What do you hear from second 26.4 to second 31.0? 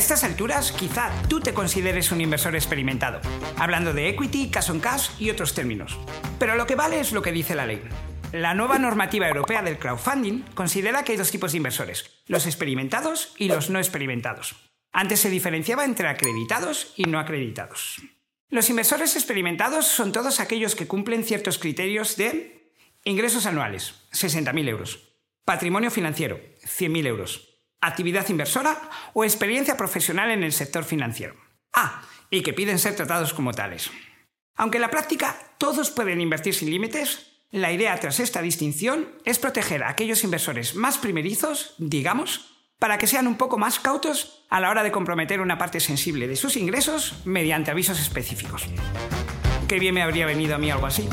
100.000 euros, actividad inversora o experiencia profesional en el sector